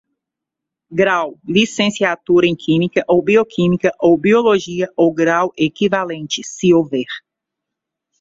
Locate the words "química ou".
2.55-3.21